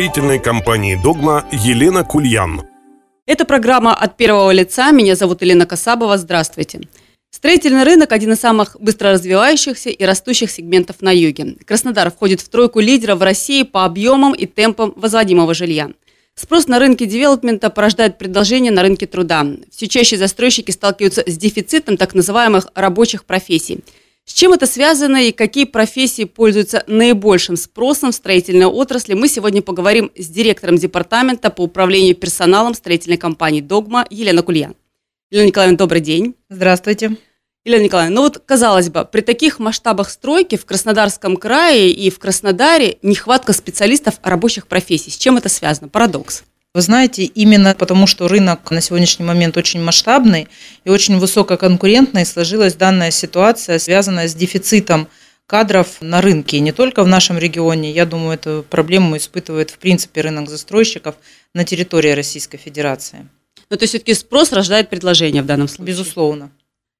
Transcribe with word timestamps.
строительной 0.00 0.38
компании 0.38 0.94
«Догма» 0.94 1.44
Елена 1.52 2.04
Кульян. 2.04 2.62
Это 3.26 3.44
программа 3.44 3.94
«От 3.94 4.16
первого 4.16 4.50
лица». 4.50 4.92
Меня 4.92 5.14
зовут 5.14 5.42
Елена 5.42 5.66
Касабова. 5.66 6.16
Здравствуйте. 6.16 6.80
Строительный 7.30 7.84
рынок– 7.84 8.10
один 8.12 8.32
из 8.32 8.40
самых 8.40 8.78
быстро 8.80 9.12
развивающихся 9.12 9.90
и 9.90 10.02
растущих 10.02 10.50
сегментов 10.50 11.02
на 11.02 11.10
юге. 11.10 11.56
Краснодар 11.66 12.10
входит 12.10 12.40
в 12.40 12.48
тройку 12.48 12.80
лидеров 12.80 13.18
в 13.18 13.22
России 13.22 13.62
по 13.62 13.84
объемам 13.84 14.32
и 14.32 14.46
темпам 14.46 14.94
возводимого 14.96 15.52
жилья. 15.52 15.90
Спрос 16.34 16.66
на 16.66 16.78
рынке 16.78 17.04
девелопмента 17.04 17.68
порождает 17.68 18.16
предложение 18.16 18.72
на 18.72 18.80
рынке 18.80 19.06
труда. 19.06 19.46
Все 19.70 19.86
чаще 19.86 20.16
застройщики 20.16 20.70
сталкиваются 20.70 21.24
с 21.26 21.36
дефицитом 21.36 21.98
так 21.98 22.14
называемых 22.14 22.68
рабочих 22.74 23.26
профессий– 23.26 23.80
с 24.24 24.32
чем 24.32 24.52
это 24.52 24.66
связано 24.66 25.24
и 25.24 25.32
какие 25.32 25.64
профессии 25.64 26.24
пользуются 26.24 26.84
наибольшим 26.86 27.56
спросом 27.56 28.12
в 28.12 28.14
строительной 28.14 28.66
отрасли, 28.66 29.14
мы 29.14 29.28
сегодня 29.28 29.62
поговорим 29.62 30.10
с 30.16 30.28
директором 30.28 30.76
департамента 30.76 31.50
по 31.50 31.62
управлению 31.62 32.14
персоналом 32.14 32.74
строительной 32.74 33.16
компании 33.16 33.60
«Догма» 33.60 34.06
Елена 34.08 34.42
Кульян. 34.42 34.76
Елена 35.30 35.48
Николаевна, 35.48 35.78
добрый 35.78 36.00
день. 36.00 36.34
Здравствуйте. 36.48 37.16
Елена 37.64 37.82
Николаевна, 37.82 38.14
ну 38.14 38.22
вот, 38.22 38.38
казалось 38.38 38.88
бы, 38.88 39.04
при 39.04 39.20
таких 39.20 39.58
масштабах 39.58 40.08
стройки 40.08 40.56
в 40.56 40.64
Краснодарском 40.64 41.36
крае 41.36 41.90
и 41.90 42.08
в 42.08 42.18
Краснодаре 42.18 42.98
нехватка 43.02 43.52
специалистов 43.52 44.14
рабочих 44.22 44.66
профессий. 44.66 45.10
С 45.10 45.16
чем 45.16 45.36
это 45.36 45.48
связано? 45.50 45.88
Парадокс. 45.88 46.44
Вы 46.72 46.82
знаете, 46.82 47.24
именно 47.24 47.74
потому, 47.74 48.06
что 48.06 48.28
рынок 48.28 48.70
на 48.70 48.80
сегодняшний 48.80 49.24
момент 49.24 49.56
очень 49.56 49.82
масштабный 49.82 50.46
и 50.84 50.90
очень 50.90 51.18
высококонкурентный, 51.18 52.24
сложилась 52.24 52.74
данная 52.74 53.10
ситуация, 53.10 53.80
связанная 53.80 54.28
с 54.28 54.34
дефицитом 54.34 55.08
кадров 55.46 55.96
на 56.00 56.20
рынке. 56.20 56.58
И 56.58 56.60
не 56.60 56.70
только 56.70 57.02
в 57.02 57.08
нашем 57.08 57.38
регионе. 57.38 57.90
Я 57.90 58.06
думаю, 58.06 58.34
эту 58.34 58.64
проблему 58.70 59.16
испытывает 59.16 59.70
в 59.70 59.78
принципе 59.78 60.20
рынок 60.20 60.48
застройщиков 60.48 61.16
на 61.54 61.64
территории 61.64 62.12
Российской 62.12 62.58
Федерации. 62.58 63.26
Ну, 63.68 63.76
то 63.76 63.82
есть 63.82 63.90
все-таки 63.90 64.14
спрос 64.14 64.52
рождает 64.52 64.88
предложение 64.90 65.42
в 65.42 65.46
данном 65.46 65.66
случае? 65.66 65.86
Безусловно. 65.88 66.52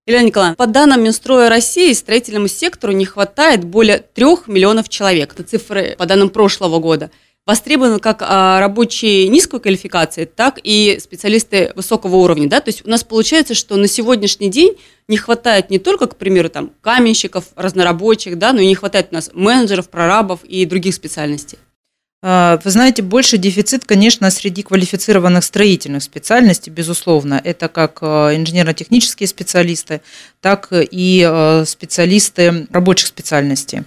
Елена 0.05 0.27
Николаевна, 0.27 0.56
по 0.56 0.66
данным 0.66 1.05
Минстроя 1.05 1.48
России, 1.48 1.92
строительному 1.92 2.48
сектору 2.48 2.92
не 2.92 3.05
хватает 3.05 3.62
более 3.62 3.98
трех 3.98 4.48
миллионов 4.48 4.88
человек. 4.88 5.32
Это 5.34 5.44
цифры 5.44 5.94
по 5.96 6.06
данным 6.06 6.30
прошлого 6.30 6.80
года– 6.80 7.12
востребованы 7.46 7.98
как 7.98 8.22
а, 8.22 8.60
рабочие 8.60 9.28
низкой 9.28 9.60
квалификации, 9.60 10.24
так 10.24 10.58
и 10.62 10.98
специалисты 11.00 11.72
высокого 11.74 12.16
уровня. 12.16 12.48
Да? 12.48 12.60
То 12.60 12.69
есть 12.69 12.86
у 12.86 12.91
нас 12.91 13.02
получается, 13.02 13.55
что 13.55 13.77
на 13.77 13.88
сегодняшний 13.88 14.50
день 14.50 14.77
не 15.08 15.16
хватает 15.16 15.70
не 15.70 15.78
только, 15.78 16.06
к 16.06 16.16
примеру, 16.16 16.48
там, 16.48 16.70
каменщиков, 16.80 17.46
разнорабочих, 17.56 18.38
да, 18.38 18.52
но 18.52 18.61
и 18.61 18.66
не 18.66 18.74
хватает 18.74 19.08
у 19.11 19.14
нас 19.14 19.30
менеджеров, 19.34 19.88
прорабов 19.88 20.44
и 20.44 20.64
других 20.66 20.94
специальностей. 20.94 21.58
А, 22.22 22.61
вы 22.62 22.70
знаете, 22.70 23.02
больше 23.02 23.38
дефицит, 23.38 23.84
конечно, 23.86 24.30
среди 24.30 24.62
квалифицированных 24.62 25.42
строительных 25.42 26.02
специальностей, 26.02 26.70
безусловно. 26.70 27.41
Это 27.42 27.68
как 27.68 27.98
а, 28.02 28.36
инженерно-технические 28.36 29.27
специалисты, 29.27 30.02
так 30.41 30.68
и 30.72 31.62
специалисты 31.67 32.67
рабочих 32.70 33.08
специальностей. 33.08 33.84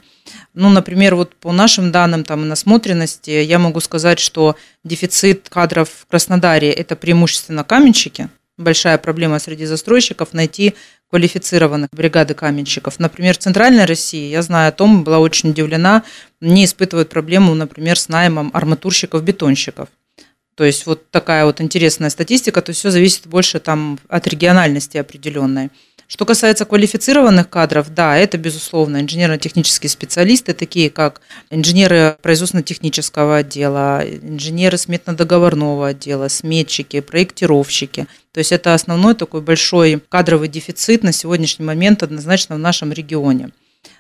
Ну, 0.54 0.70
например, 0.70 1.16
вот 1.16 1.36
по 1.36 1.52
нашим 1.52 1.92
данным 1.92 2.24
там, 2.24 2.48
насмотренности, 2.48 3.32
я 3.32 3.58
могу 3.58 3.80
сказать, 3.80 4.20
что 4.20 4.56
дефицит 4.84 5.50
кадров 5.50 5.90
в 5.90 6.06
Краснодаре– 6.06 6.72
это 6.72 6.96
преимущественно 6.96 7.64
каменщики. 7.64 8.30
Большая 8.58 9.00
проблема 9.00 9.40
среди 9.40 9.66
застройщиков– 9.66 10.30
найти 10.34 10.76
квалифицированных 11.10 11.90
бригады 11.92 12.34
каменщиков. 12.36 13.00
Например, 13.00 13.36
в 13.36 13.40
Центральной 13.40 13.86
России, 13.86 14.30
я 14.30 14.42
знаю 14.44 14.70
о 14.70 14.72
том, 14.72 15.04
была 15.04 15.20
очень 15.20 15.50
удивлена, 15.50 16.04
не 16.40 16.66
испытывают 16.66 17.10
проблему, 17.10 17.56
например, 17.56 17.98
с 17.98 18.10
наймом 18.10 18.52
арматурщиков-бетонщиков. 18.54 19.90
То 20.56 20.64
есть 20.64 20.86
вот 20.86 21.10
такая 21.10 21.46
вот 21.46 21.62
интересная 21.62 22.12
статистика, 22.12 22.62
то 22.62 22.70
есть 22.70 22.80
все 22.80 22.92
зависит 22.92 23.26
больше 23.26 23.60
там 23.60 24.00
от 24.08 24.28
региональности 24.28 24.98
определенной. 24.98 25.72
Что 26.14 26.26
касается 26.26 26.66
квалифицированных 26.66 27.50
кадров, 27.50 27.92
да, 27.92 28.16
это, 28.16 28.38
безусловно, 28.38 29.02
инженерно-технические 29.02 29.90
специалисты, 29.90 30.54
такие 30.54 30.92
как 30.92 31.22
инженеры 31.50 32.18
производственно-технического 32.22 33.38
отдела, 33.38 34.04
инженеры 34.22 34.78
сметно-договорного 34.78 35.88
отдела, 35.88 36.28
сметчики, 36.28 37.00
проектировщики. 37.00 38.06
То 38.32 38.38
есть 38.38 38.52
это 38.52 38.76
основной 38.76 39.16
такой 39.16 39.42
большой 39.42 40.04
кадровый 40.08 40.50
дефицит 40.50 41.02
на 41.02 41.12
сегодняшний 41.12 41.66
момент 41.66 42.04
однозначно 42.04 42.58
в 42.58 42.60
нашем 42.60 42.94
регионе. 42.94 43.50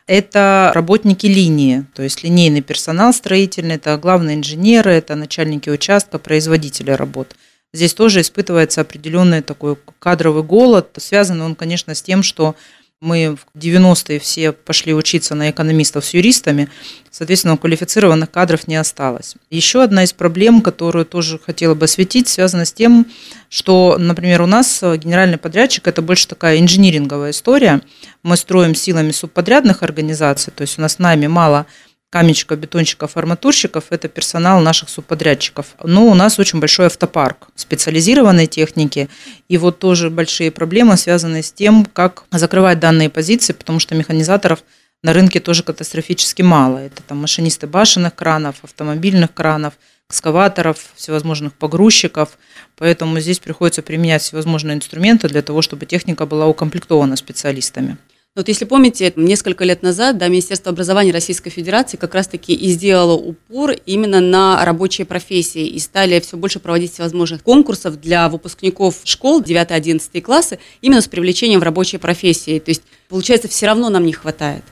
Это 0.05 0.71
работники 0.75 1.25
линии, 1.25 1.85
то 1.95 2.03
есть 2.03 2.23
линейный 2.23 2.61
персонал 2.61 3.11
строительный, 3.13 3.77
это 3.77 3.97
главные 3.97 4.35
инженеры, 4.35 4.91
это 4.91 5.15
начальники 5.15 5.71
участка, 5.71 6.19
производители 6.19 6.91
работ. 6.91 7.35
Здесь 7.73 7.93
тоже 7.93 8.21
испытывается 8.21 8.81
определенный 8.81 9.41
такой 9.41 9.77
кадровый 9.99 10.43
голод. 10.43 10.89
Связан 10.97 11.41
он, 11.41 11.55
конечно, 11.55 11.95
с 11.95 12.01
тем, 12.01 12.21
что 12.21 12.55
мы 13.01 13.35
в 13.35 13.57
90-е 13.57 14.17
все 14.19 14.53
пошли 14.53 14.93
учиться 14.93 15.35
на 15.35 15.49
экономистов 15.49 16.05
с 16.05 16.13
юристами, 16.13 16.69
соответственно, 17.11 17.57
квалифицированных 17.57 18.31
кадров 18.31 18.65
не 18.67 18.77
осталось. 18.77 19.35
Еще 19.49 19.83
одна 19.83 20.05
из 20.05 20.13
проблем, 20.13 20.61
которую 20.61 21.05
тоже 21.05 21.37
хотела 21.37 21.75
бы 21.75 21.83
осветить, 21.83 22.29
связана 22.29 22.63
с 22.63 22.71
тем, 22.71 23.05
что, 23.49 23.97
например, 23.99 24.41
у 24.41 24.45
нас 24.45 24.81
генеральный 24.81 25.37
подрядчик– 25.37 25.85
это 25.89 26.01
больше 26.01 26.29
такая 26.29 26.59
инжиниринговая 26.59 27.31
история. 27.31 27.81
Мы 28.23 28.37
строим 28.37 28.73
силами 28.73 29.11
субподрядных 29.11 29.83
организаций, 29.83 30.53
то 30.55 30.61
есть 30.61 30.79
у 30.79 30.81
нас 30.81 30.97
нами 30.97 31.27
мало 31.27 31.65
каменщиков, 32.13 32.59
бетонщиков, 32.59 33.17
арматурщиков– 33.17 33.85
это 33.89 34.07
персонал 34.07 34.61
наших 34.61 34.89
субподрядчиков. 34.89 35.73
Но 35.83 36.05
у 36.05 36.13
нас 36.13 36.37
очень 36.37 36.59
большой 36.59 36.85
автопарк 36.85 37.47
специализированной 37.55 38.45
техники, 38.45 39.09
и 39.49 39.57
вот 39.57 39.79
тоже 39.79 40.11
большие 40.11 40.51
проблемы, 40.51 40.95
связанные 40.95 41.41
с 41.41 41.51
тем, 41.51 41.85
как 41.85 42.25
закрывать 42.29 42.79
данные 42.79 43.09
позиции, 43.09 43.53
потому 43.53 43.79
что 43.79 43.95
механизаторов 43.95 44.63
на 45.01 45.11
рынке 45.11 45.39
тоже 45.39 45.63
катастрофически 45.63 46.43
мало. 46.43 46.77
Это 46.77 47.01
там 47.01 47.17
машинисты 47.17 47.65
башенных 47.65 48.13
кранов, 48.13 48.57
автомобильных 48.61 49.33
кранов, 49.33 49.73
экскаваторов, 50.07 50.77
всевозможных 50.95 51.53
погрузчиков. 51.53 52.37
Поэтому 52.77 53.19
здесь 53.21 53.39
приходится 53.39 53.81
применять 53.81 54.21
всевозможные 54.21 54.75
инструменты 54.75 55.29
для 55.29 55.41
того, 55.41 55.63
чтобы 55.63 55.87
техника 55.87 56.27
была 56.27 56.45
укомплектована 56.45 57.15
специалистами. 57.15 57.97
Вот 58.35 58.47
если 58.47 58.65
помните, 58.65 59.13
несколько 59.15 59.63
лет 59.63 59.83
назад 59.83 60.17
да, 60.17 60.27
Министерство 60.27 60.71
образования 60.71 61.11
Российской 61.11 61.51
Федерации 61.51 61.97
как 61.97 62.15
раз-таки 62.15 62.51
и 62.51 62.67
сделало 62.69 63.13
упор 63.13 63.73
именно 63.85 64.21
на 64.21 64.65
рабочие 64.65 65.05
профессии 65.05 65.67
и 65.67 65.77
стали 65.77 66.19
все 66.19 66.35
больше 66.35 66.59
проводить 66.59 66.93
всевозможных 66.93 67.43
конкурсов 67.43 68.01
для 68.01 68.29
выпускников 68.29 69.01
школ 69.03 69.43
9-11 69.43 70.19
классы 70.21 70.57
именно 70.81 71.01
с 71.01 71.07
привлечением 71.07 71.59
в 71.59 71.63
рабочие 71.63 71.99
профессии. 71.99 72.57
То 72.57 72.71
есть, 72.71 72.81
получается, 73.07 73.47
все 73.47 73.67
равно 73.67 73.89
нам 73.89 74.03
не 74.03 74.13
хватает. 74.13 74.63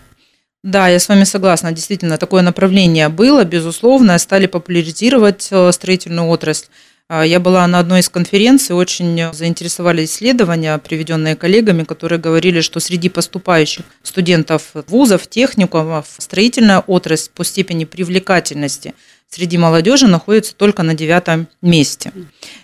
Да, 0.64 0.88
я 0.90 1.00
с 1.00 1.08
вами 1.08 1.24
согласна. 1.24 1.72
Действительно, 1.72 2.18
такое 2.18 2.42
направление 2.42 3.10
было, 3.10 3.44
безусловно, 3.44 4.18
стали 4.18 4.48
популяризировать 4.48 5.48
э, 5.52 5.72
строительную 5.72 6.28
отрасль. 6.30 6.66
А, 7.14 7.26
я 7.26 7.42
была 7.42 7.68
на 7.68 7.80
одной 7.80 8.00
из 8.00 8.08
конференций, 8.08 8.74
очень 8.74 9.34
заинтересовали 9.34 10.06
исследования, 10.06 10.78
приведенные 10.78 11.36
коллегами, 11.36 11.84
которые 11.84 12.20
говорили, 12.20 12.62
что 12.62 12.80
среди 12.80 13.10
поступающих 13.10 13.84
студентов 14.02 14.72
вузов, 14.88 15.28
техникумов, 15.28 16.06
строительная 16.20 16.80
отрасль 16.80 17.30
по 17.36 17.44
степени 17.44 17.84
привлекательности 17.84 18.94
среди 19.28 19.58
молодежи 19.58 20.08
находится 20.08 20.56
только 20.56 20.84
на 20.84 20.94
девятом 20.94 21.50
месте. 21.62 22.14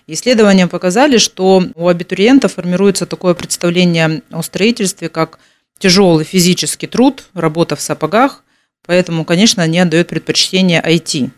Исследования 0.08 0.68
показали, 0.68 1.18
что 1.18 1.62
у 1.76 1.90
абитуриентов 1.90 2.54
формируется 2.54 3.06
такое 3.06 3.34
представление 3.34 4.22
о 4.32 4.42
строительстве, 4.44 5.10
как 5.10 5.40
тяжелый 5.78 6.24
физический 6.24 6.88
труд, 6.88 7.26
работа 7.34 7.76
в 7.76 7.82
сапогах, 7.82 8.46
поэтому, 8.86 9.26
конечно, 9.26 9.62
они 9.62 9.78
отдают 9.78 10.08
предпочтение 10.08 10.82
IT. 10.82 11.32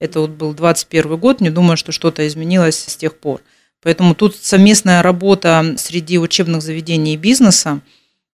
Это 0.00 0.20
вот 0.20 0.30
был 0.30 0.54
21 0.54 1.16
год, 1.18 1.40
не 1.40 1.50
думаю, 1.50 1.76
что 1.76 1.92
что-то 1.92 2.26
изменилось 2.26 2.78
с 2.78 2.96
тех 2.96 3.16
пор. 3.18 3.42
Поэтому 3.82 4.14
тут 4.14 4.34
совместная 4.36 5.02
работа 5.02 5.74
среди 5.78 6.18
учебных 6.18 6.62
заведений 6.62 7.14
и 7.14 7.18
бизнеса, 7.18 7.80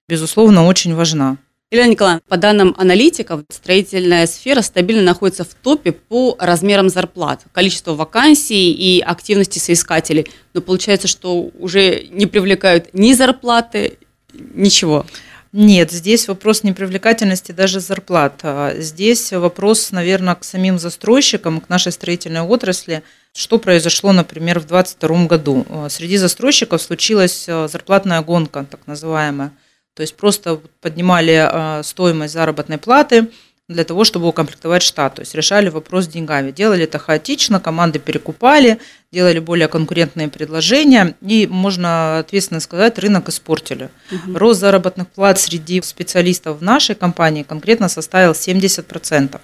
безусловно, 0.08 0.66
очень 0.66 0.94
важна. 0.94 1.38
Елена 1.72 1.90
Николаевна, 1.90 2.22
по 2.28 2.36
данным 2.36 2.76
аналитиков, 2.78 3.42
строительная 3.50 4.28
сфера 4.28 4.62
стабильно 4.62 5.02
находится 5.02 5.42
в 5.42 5.52
топе 5.54 5.90
по 5.90 6.36
размерам 6.38 6.88
зарплат, 6.88 7.44
количеству 7.52 7.96
вакансий 7.96 8.72
и 8.72 9.00
активности 9.00 9.58
соискателей. 9.58 10.28
Но 10.54 10.60
получается, 10.60 11.08
что 11.08 11.50
уже 11.58 12.06
не 12.10 12.26
привлекают 12.26 12.90
ни 12.92 13.12
зарплаты, 13.14 13.98
ничего. 14.32 15.06
Нет, 15.58 15.90
здесь 15.90 16.28
вопрос 16.28 16.64
непривлекательности 16.64 17.52
даже 17.52 17.80
зарплат. 17.80 18.40
А 18.42 18.74
здесь 18.76 19.32
вопрос, 19.32 19.90
наверное, 19.90 20.34
к 20.34 20.44
самим 20.44 20.78
застройщикам, 20.78 21.62
к 21.62 21.70
нашей 21.70 21.92
строительной 21.92 22.42
отрасли. 22.42 23.02
Что 23.32 23.58
произошло, 23.58 24.12
например, 24.12 24.60
в 24.60 24.66
2022 24.66 25.26
году? 25.26 25.66
А, 25.70 25.88
среди 25.88 26.18
застройщиков 26.18 26.82
случилась 26.82 27.46
а, 27.48 27.68
зарплатная 27.68 28.20
гонка, 28.20 28.66
так 28.70 28.80
называемая. 28.86 29.50
То 29.94 30.02
есть 30.02 30.14
просто 30.14 30.60
поднимали 30.82 31.82
стоимость 31.82 32.34
заработной 32.34 32.76
платы, 32.76 33.30
для 33.68 33.84
того, 33.84 34.04
чтобы 34.04 34.28
укомплектовать 34.28 34.82
штат. 34.82 35.16
То 35.16 35.22
есть 35.22 35.34
решали 35.34 35.68
вопрос 35.68 36.06
деньгами. 36.06 36.52
Делали 36.52 36.84
это 36.84 36.98
хаотично, 36.98 37.58
команды 37.58 37.98
перекупали, 37.98 38.78
делали 39.10 39.40
более 39.40 39.66
конкурентные 39.66 40.28
предложения. 40.28 41.16
И 41.20 41.48
можно 41.48 42.20
ответственно 42.20 42.60
сказать, 42.60 42.98
рынок 42.98 43.28
испортили. 43.28 43.90
Угу. 44.12 44.38
Рост 44.38 44.60
заработных 44.60 45.08
плат 45.08 45.40
среди 45.40 45.82
специалистов 45.82 46.58
в 46.58 46.62
нашей 46.62 46.94
компании 46.94 47.42
конкретно 47.42 47.88
составил 47.88 48.32
70%. 48.32 49.40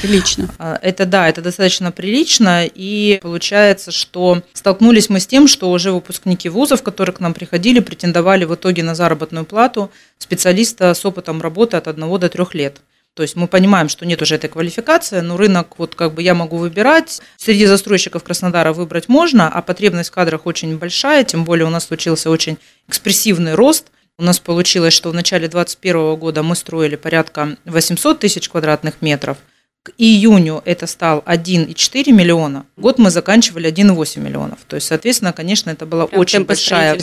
Прилично. 0.00 0.48
А, 0.58 0.78
это 0.80 1.04
да, 1.04 1.28
это 1.28 1.42
достаточно 1.42 1.92
прилично. 1.92 2.64
И 2.64 3.18
получается, 3.20 3.92
что 3.92 4.42
столкнулись 4.54 5.10
мы 5.10 5.20
с 5.20 5.26
тем, 5.26 5.46
что 5.46 5.70
уже 5.70 5.92
выпускники 5.92 6.48
вузов, 6.48 6.82
которые 6.82 7.14
к 7.14 7.20
нам 7.20 7.34
приходили, 7.34 7.80
претендовали 7.80 8.46
в 8.46 8.54
итоге 8.54 8.82
на 8.82 8.94
заработную 8.94 9.44
плату 9.44 9.90
специалиста 10.16 10.94
с 10.94 11.04
опытом 11.04 11.42
работы 11.42 11.76
от 11.76 11.86
1 11.86 12.18
до 12.18 12.28
3 12.30 12.46
лет. 12.54 12.80
То 13.14 13.22
есть 13.22 13.36
мы 13.36 13.46
понимаем, 13.46 13.90
что 13.90 14.06
нет 14.06 14.22
уже 14.22 14.36
этой 14.36 14.48
квалификации, 14.48 15.20
но 15.20 15.36
рынок, 15.36 15.78
вот 15.78 15.94
как 15.94 16.14
бы 16.14 16.22
я 16.22 16.34
могу 16.34 16.56
выбирать. 16.56 17.20
Среди 17.36 17.66
застройщиков 17.66 18.24
Краснодара 18.24 18.72
выбрать 18.72 19.08
можно, 19.08 19.48
а 19.48 19.60
потребность 19.60 20.08
в 20.08 20.14
кадрах 20.14 20.46
очень 20.46 20.78
большая, 20.78 21.22
тем 21.24 21.44
более 21.44 21.66
у 21.66 21.70
нас 21.70 21.86
случился 21.86 22.30
очень 22.30 22.56
экспрессивный 22.88 23.54
рост. 23.54 23.88
У 24.18 24.24
нас 24.24 24.38
получилось, 24.38 24.94
что 24.94 25.10
в 25.10 25.14
начале 25.14 25.48
2021 25.48 26.16
года 26.16 26.42
мы 26.42 26.56
строили 26.56 26.96
порядка 26.96 27.56
800 27.66 28.18
тысяч 28.18 28.48
квадратных 28.48 29.02
метров. 29.02 29.36
К 29.82 29.90
июню 29.98 30.62
это 30.64 30.86
стал 30.86 31.22
1,4 31.26 32.12
миллиона. 32.12 32.64
Год 32.76 32.98
мы 32.98 33.10
заканчивали 33.10 33.70
1,8 33.70 34.20
миллионов. 34.20 34.60
То 34.68 34.76
есть, 34.76 34.86
соответственно, 34.86 35.32
конечно, 35.32 35.70
это 35.70 35.86
была 35.86 36.06
Прям 36.06 36.20
очень 36.20 36.44
большая... 36.44 36.98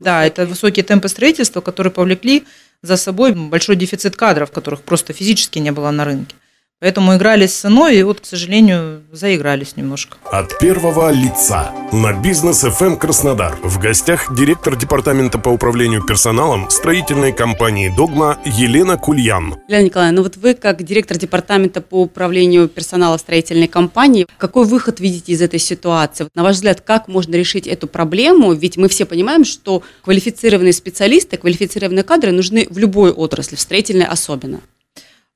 Да, 0.00 0.24
это 0.24 0.46
высокие 0.46 0.82
темпы 0.82 1.08
строительства, 1.08 1.60
которые 1.60 1.92
повлекли 1.92 2.44
за 2.82 2.96
собой 2.96 3.32
большой 3.34 3.76
дефицит 3.76 4.16
кадров, 4.16 4.50
которых 4.50 4.82
просто 4.82 5.12
физически 5.12 5.58
не 5.58 5.72
было 5.72 5.90
на 5.90 6.04
рынке. 6.04 6.36
Поэтому 6.80 7.14
игрались 7.14 7.52
с 7.52 7.60
ценой 7.60 7.98
и 7.98 8.02
вот, 8.02 8.22
к 8.22 8.24
сожалению, 8.24 9.02
заигрались 9.12 9.76
немножко. 9.76 10.16
От 10.24 10.58
первого 10.58 11.10
лица 11.12 11.72
на 11.92 12.14
бизнес 12.14 12.64
FM 12.64 12.96
Краснодар. 12.96 13.54
В 13.62 13.78
гостях 13.78 14.34
директор 14.34 14.76
департамента 14.76 15.38
по 15.38 15.50
управлению 15.50 16.02
персоналом 16.06 16.70
строительной 16.70 17.34
компании 17.34 17.92
«Догма» 17.94 18.38
Елена 18.46 18.96
Кульян. 18.96 19.56
Елена 19.68 19.84
Николаевна, 19.84 20.16
ну 20.16 20.22
вот 20.22 20.38
вы 20.38 20.54
как 20.54 20.82
директор 20.82 21.18
департамента 21.18 21.82
по 21.82 22.00
управлению 22.00 22.66
персонала 22.66 23.18
строительной 23.18 23.68
компании, 23.68 24.26
какой 24.38 24.64
выход 24.64 25.00
видите 25.00 25.32
из 25.32 25.42
этой 25.42 25.58
ситуации? 25.58 26.28
На 26.34 26.42
ваш 26.42 26.56
взгляд, 26.56 26.80
как 26.80 27.08
можно 27.08 27.34
решить 27.34 27.66
эту 27.66 27.88
проблему? 27.88 28.54
Ведь 28.54 28.78
мы 28.78 28.88
все 28.88 29.04
понимаем, 29.04 29.44
что 29.44 29.82
квалифицированные 30.02 30.72
специалисты, 30.72 31.36
квалифицированные 31.36 32.04
кадры 32.04 32.32
нужны 32.32 32.66
в 32.70 32.78
любой 32.78 33.10
отрасли, 33.10 33.56
в 33.56 33.60
строительной 33.60 34.06
особенно. 34.06 34.60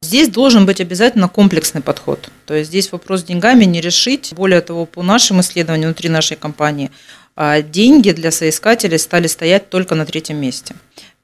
Здесь 0.04 0.28
должен 0.28 0.66
быть 0.66 0.82
обязательно 0.82 1.28
комплексный 1.28 1.80
подход. 1.80 2.28
То 2.44 2.54
есть 2.54 2.68
здесь 2.68 2.92
вопрос 2.92 3.20
с 3.20 3.24
деньгами 3.24 3.64
не 3.64 3.80
решить. 3.80 4.34
Более 4.36 4.60
того, 4.60 4.84
по 4.84 5.02
нашим 5.02 5.40
исследованиям 5.40 5.88
внутри 5.88 6.10
нашей 6.10 6.36
компании, 6.36 6.90
а, 7.36 7.62
деньги 7.62 8.10
для 8.10 8.30
соискателей 8.30 8.98
стали 8.98 9.28
стоять 9.28 9.70
только 9.70 9.94
на 9.94 10.04
третьем 10.04 10.36
месте. 10.36 10.76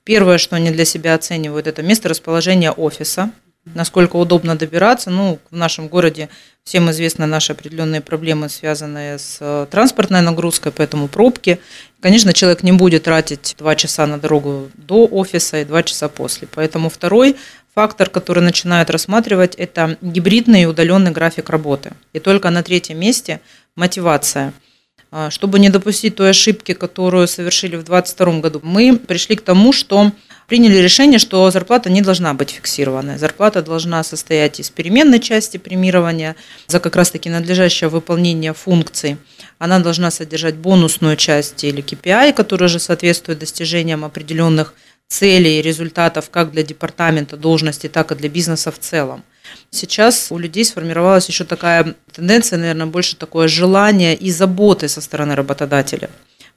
Первое, 0.02 0.38
что 0.38 0.56
они 0.56 0.70
для 0.70 0.86
себя 0.86 1.14
оценивают, 1.14 1.66
это 1.66 1.82
место 1.82 2.08
расположения 2.08 2.72
офиса, 2.72 3.30
насколько 3.66 4.16
удобно 4.16 4.56
добираться. 4.56 5.10
Ну, 5.10 5.38
в 5.50 5.56
нашем 5.56 5.88
городе 5.88 6.30
всем 6.64 6.90
известны 6.90 7.26
наши 7.26 7.52
определенные 7.52 8.00
проблемы, 8.00 8.48
связанные 8.48 9.18
с 9.18 9.38
э, 9.40 9.66
транспортной 9.70 10.22
нагрузкой, 10.22 10.72
поэтому 10.72 11.08
пробки. 11.08 11.60
Конечно, 12.00 12.32
человек 12.32 12.62
не 12.62 12.72
будет 12.72 13.04
тратить 13.04 13.54
два 13.58 13.76
часа 13.76 14.06
на 14.06 14.18
дорогу 14.18 14.70
до 14.74 15.06
офиса 15.06 15.58
и 15.58 15.64
два 15.64 15.82
часа 15.82 16.08
после. 16.08 16.48
Поэтому 16.54 16.88
второй 16.88 17.36
Фактор, 17.74 18.10
который 18.10 18.42
начинают 18.42 18.90
рассматривать, 18.90 19.54
это 19.54 19.96
гибридный 20.00 20.62
и 20.62 20.66
удаленный 20.66 21.12
график 21.12 21.50
работы. 21.50 21.92
И 22.12 22.18
только 22.18 22.50
на 22.50 22.62
третьем 22.62 22.98
месте 22.98 23.40
мотивация. 23.76 24.52
А, 25.12 25.30
чтобы 25.30 25.58
не 25.58 25.70
допустить 25.70 26.16
той 26.16 26.30
ошибки, 26.30 26.72
которую 26.72 27.26
совершили 27.26 27.76
в 27.76 27.84
2022 27.84 28.40
году, 28.40 28.60
мы 28.62 28.96
пришли 28.96 29.36
к 29.36 29.42
тому, 29.42 29.72
что 29.72 30.12
приняли 30.46 30.76
решение, 30.78 31.18
что 31.20 31.48
зарплата 31.50 31.90
не 31.90 32.00
должна 32.02 32.34
быть 32.34 32.50
фиксированной. 32.50 33.18
Зарплата 33.18 33.62
должна 33.62 34.02
состоять 34.02 34.58
из 34.58 34.70
переменной 34.70 35.20
части 35.20 35.56
премирования 35.56 36.34
за 36.66 36.80
как 36.80 36.96
раз-таки 36.96 37.30
надлежащее 37.30 37.88
выполнение 37.88 38.52
функций. 38.52 39.16
Она 39.58 39.78
должна 39.78 40.10
содержать 40.10 40.56
бонусную 40.56 41.16
часть 41.16 41.62
или 41.62 41.82
KPI, 41.82 42.32
которая 42.32 42.68
же 42.68 42.80
соответствует 42.80 43.38
достижениям 43.38 44.04
определенных 44.04 44.74
целей 45.10 45.58
и 45.58 45.62
результатов 45.62 46.30
как 46.30 46.52
для 46.52 46.62
департамента 46.62 47.36
должности, 47.36 47.88
так 47.88 48.12
и 48.12 48.14
для 48.14 48.28
бизнеса 48.28 48.70
в 48.70 48.78
целом. 48.78 49.24
Сейчас 49.70 50.28
у 50.30 50.38
людей 50.38 50.64
сформировалась 50.64 51.28
еще 51.28 51.44
такая 51.44 51.94
тенденция, 52.12 52.58
наверное, 52.58 52.86
больше 52.86 53.16
такое 53.16 53.48
желание 53.48 54.14
и 54.14 54.30
заботы 54.30 54.88
со 54.88 55.00
стороны 55.00 55.34
работодателя 55.34 56.08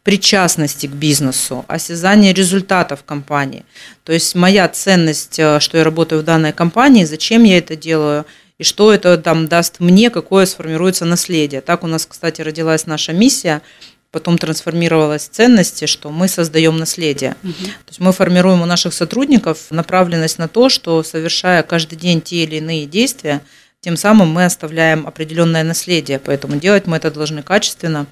причастности 0.04 0.86
к 0.86 0.92
бизнесу, 0.92 1.64
осязание 1.70 2.34
результатов 2.34 3.06
компании. 3.06 3.64
То 4.04 4.12
есть 4.12 4.36
моя 4.36 4.68
ценность, 4.68 5.40
э, 5.40 5.62
что 5.62 5.78
я 5.78 5.86
работаю 5.86 6.22
в 6.22 6.26
данной 6.26 6.52
компании, 6.52 7.06
зачем 7.06 7.46
я 7.46 7.58
это 7.58 7.78
делаю, 7.78 8.26
и 8.58 8.66
что 8.66 8.94
это 8.94 9.18
там 9.18 9.48
даст 9.48 9.80
мне, 9.80 10.10
какое 10.10 10.46
сформируется 10.46 11.06
наследие. 11.06 11.62
Так 11.62 11.86
у 11.86 11.88
нас, 11.88 12.06
кстати, 12.06 12.42
родилась 12.42 12.86
наша 12.86 13.14
миссия– 13.14 13.62
потом 14.14 14.38
трансформировалась 14.38 15.28
в 15.28 15.32
ценности, 15.32 15.86
что 15.86 16.12
мы 16.12 16.28
создаем 16.28 16.78
наследие. 16.78 17.36
Угу. 17.44 17.52
То 17.54 17.90
есть 17.90 18.00
мы 18.00 18.14
формируем 18.14 18.62
у 18.62 18.66
наших 18.66 18.94
сотрудников 18.94 19.72
направленность 19.72 20.38
на 20.38 20.48
то, 20.48 20.70
что 20.70 21.02
совершая 21.02 21.64
каждый 21.64 21.98
день 21.98 22.22
те 22.22 22.44
или 22.44 22.58
иные 22.58 22.86
действия, 22.86 23.42
тем 23.82 23.98
самым 23.98 24.30
мы 24.30 24.46
оставляем 24.46 25.08
определенное 25.08 25.64
наследие. 25.64 26.20
Поэтому 26.20 26.58
делать 26.58 26.86
мы 26.86 26.98
это 26.98 27.10
должны 27.10 27.42
качественно 27.42 28.06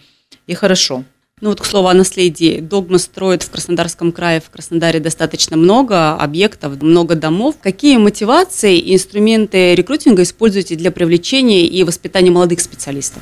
и 0.47 0.56
хорошо. 0.56 1.06
Ну 1.40 1.49
вот, 1.49 1.61
к 1.61 1.66
слову 1.66 1.87
о 1.87 1.94
наследии. 1.94 2.59
Догма 2.59 2.97
строит 2.97 3.44
в 3.44 3.52
Краснодарском 3.52 4.11
крае, 4.11 4.42
в 4.42 4.49
Краснодаре 4.49 4.99
достаточно 4.99 5.56
много 5.56 6.16
объектов, 6.16 6.81
много 6.81 7.14
домов. 7.16 7.56
Какие 7.61 7.97
мотивации 7.97 8.78
и 8.78 8.95
инструменты 8.95 9.76
рекрутинга 9.76 10.23
используете 10.23 10.76
для 10.76 10.92
привлечения 10.92 11.66
и 11.66 11.83
воспитания 11.83 12.31
молодых 12.31 12.59
специалистов? 12.59 13.21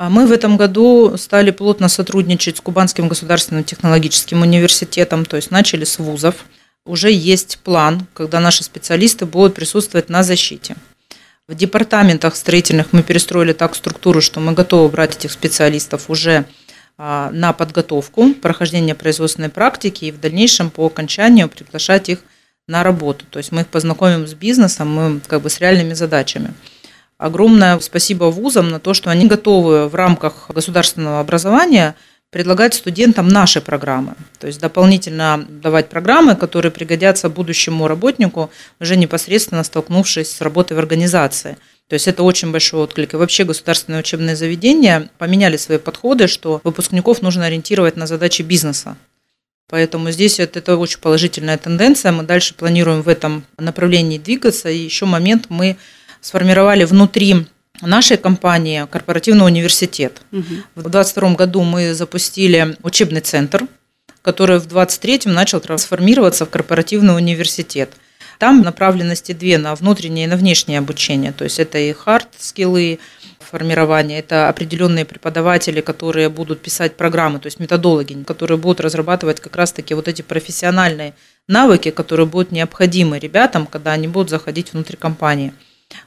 А 0.00 0.08
мы 0.08 0.26
в 0.26 0.32
этом 0.32 0.56
году 0.56 1.18
стали 1.18 1.50
плотно 1.50 1.90
сотрудничать 1.90 2.56
с 2.56 2.62
Кубанским 2.62 3.06
государственным 3.06 3.64
технологическим 3.64 4.40
университетом, 4.40 5.26
то 5.26 5.36
есть 5.36 5.50
начали 5.50 5.84
с 5.84 5.98
вузов. 5.98 6.46
Уже 6.86 7.12
есть 7.12 7.58
план, 7.58 8.06
когда 8.14 8.40
наши 8.40 8.64
специалисты 8.64 9.26
будут 9.26 9.54
присутствовать 9.54 10.08
на 10.08 10.22
защите. 10.22 10.76
В 11.46 11.54
департаментах 11.54 12.34
строительных 12.36 12.94
мы 12.94 13.02
перестроили 13.02 13.52
так 13.52 13.74
структуру, 13.74 14.22
что 14.22 14.40
мы 14.40 14.54
готовы 14.54 14.88
брать 14.88 15.16
этих 15.16 15.32
специалистов 15.32 16.08
уже 16.08 16.46
а, 16.96 17.28
на 17.30 17.52
подготовку, 17.52 18.32
прохождение 18.32 18.94
производственной 18.94 19.50
практики 19.50 20.06
и 20.06 20.12
в 20.12 20.18
дальнейшем 20.18 20.70
по 20.70 20.86
окончанию 20.86 21.46
приглашать 21.46 22.08
их 22.08 22.20
на 22.66 22.82
работу. 22.82 23.26
То 23.28 23.38
есть 23.38 23.52
мы 23.52 23.60
их 23.60 23.66
познакомим 23.66 24.26
с 24.26 24.32
бизнесом, 24.32 24.88
мы 24.90 25.20
как 25.26 25.42
бы 25.42 25.50
с 25.50 25.60
реальными 25.60 25.92
задачами. 25.92 26.54
Огромное 27.20 27.78
спасибо 27.80 28.24
вузам 28.24 28.70
на 28.70 28.80
то, 28.80 28.94
что 28.94 29.10
они 29.10 29.26
готовы 29.26 29.88
в 29.88 29.94
рамках 29.94 30.46
государственного 30.48 31.20
образования 31.20 31.94
предлагать 32.30 32.72
студентам 32.72 33.28
наши 33.28 33.60
программы. 33.60 34.14
То 34.38 34.46
есть 34.46 34.58
дополнительно 34.58 35.46
давать 35.46 35.90
программы, 35.90 36.34
которые 36.34 36.72
пригодятся 36.72 37.28
будущему 37.28 37.88
работнику, 37.88 38.50
уже 38.80 38.96
непосредственно 38.96 39.64
столкнувшись 39.64 40.32
с 40.32 40.40
работой 40.40 40.78
в 40.78 40.78
организации. 40.78 41.58
То 41.88 41.94
есть 41.94 42.08
это 42.08 42.22
очень 42.22 42.52
большой 42.52 42.80
отклик. 42.80 43.12
И 43.12 43.16
вообще 43.18 43.44
государственные 43.44 44.00
учебные 44.00 44.34
заведения 44.34 45.10
поменяли 45.18 45.58
свои 45.58 45.76
подходы, 45.76 46.26
что 46.26 46.62
выпускников 46.64 47.20
нужно 47.20 47.44
ориентировать 47.44 47.96
на 47.96 48.06
задачи 48.06 48.40
бизнеса. 48.40 48.96
Поэтому 49.68 50.10
здесь 50.10 50.40
это, 50.40 50.60
это 50.60 50.78
очень 50.78 51.00
положительная 51.00 51.58
тенденция. 51.58 52.12
Мы 52.12 52.22
дальше 52.22 52.54
планируем 52.54 53.02
в 53.02 53.08
этом 53.08 53.44
направлении 53.58 54.16
двигаться. 54.16 54.70
И 54.70 54.78
еще 54.78 55.04
момент 55.04 55.46
мы 55.50 55.76
сформировали 56.20 56.84
внутри 56.84 57.46
нашей 57.80 58.16
компании 58.16 58.86
корпоративный 58.90 59.46
университет. 59.46 60.20
Угу. 60.32 60.44
В 60.74 60.82
2022 60.82 61.34
году 61.34 61.62
мы 61.62 61.94
запустили 61.94 62.76
учебный 62.82 63.20
центр, 63.20 63.66
который 64.22 64.58
в 64.58 64.66
2023 64.66 65.32
начал 65.32 65.60
трансформироваться 65.60 66.44
в 66.44 66.50
корпоративный 66.50 67.16
университет. 67.16 67.92
Там 68.38 68.62
направленности 68.62 69.32
две, 69.32 69.58
на 69.58 69.74
внутреннее 69.74 70.24
и 70.24 70.28
на 70.28 70.36
внешнее 70.36 70.78
обучение. 70.78 71.32
То 71.32 71.44
есть 71.44 71.58
это 71.58 71.78
и 71.78 71.92
хард-скиллы, 71.92 72.98
формирования, 73.50 74.20
это 74.20 74.48
определенные 74.48 75.04
преподаватели, 75.04 75.80
которые 75.80 76.28
будут 76.28 76.62
писать 76.62 76.96
программы, 76.96 77.40
то 77.40 77.46
есть 77.46 77.58
методологи, 77.58 78.22
которые 78.24 78.58
будут 78.58 78.80
разрабатывать 78.80 79.40
как 79.40 79.56
раз-таки 79.56 79.94
вот 79.94 80.08
эти 80.08 80.22
профессиональные 80.22 81.14
навыки, 81.48 81.90
которые 81.90 82.26
будут 82.26 82.52
необходимы 82.52 83.18
ребятам, 83.18 83.66
когда 83.66 83.92
они 83.92 84.06
будут 84.08 84.30
заходить 84.30 84.72
внутрь 84.72 84.96
компании. 84.96 85.52